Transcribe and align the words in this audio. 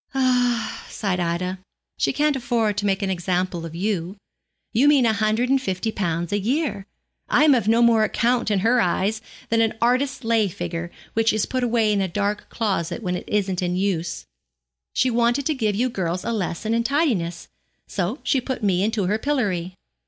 'Ah!' 0.15 0.83
sighed 0.89 1.19
Ida, 1.19 1.59
'she 1.99 2.11
can't 2.11 2.35
afford 2.35 2.75
to 2.77 2.87
make 2.87 3.03
an 3.03 3.11
example 3.11 3.67
of 3.67 3.75
you. 3.75 4.17
You 4.73 4.87
mean 4.87 5.05
a 5.05 5.13
hundred 5.13 5.49
and 5.51 5.61
fifty 5.61 5.91
pounds 5.91 6.33
a 6.33 6.39
year. 6.39 6.87
I 7.29 7.43
am 7.43 7.53
of 7.53 7.67
no 7.67 7.83
more 7.83 8.03
account 8.03 8.49
in 8.49 8.61
her 8.61 8.81
eyes 8.81 9.21
than 9.49 9.61
an 9.61 9.75
artist's 9.79 10.23
lay 10.23 10.47
figure, 10.47 10.89
which 11.13 11.31
is 11.31 11.45
put 11.45 11.63
away 11.63 11.93
in 11.93 12.01
a 12.01 12.07
dark 12.07 12.49
closet 12.49 13.03
when 13.03 13.15
it 13.15 13.25
isn't 13.29 13.61
in 13.61 13.75
use. 13.75 14.25
She 14.91 15.11
wanted 15.11 15.45
to 15.45 15.53
give 15.53 15.75
you 15.75 15.87
girls 15.87 16.23
a 16.25 16.31
lesson 16.31 16.73
in 16.73 16.83
tidiness, 16.83 17.47
so 17.85 18.17
she 18.23 18.41
put 18.41 18.63
me 18.63 18.81
into 18.83 19.03
her 19.05 19.19
pillory. 19.19 19.75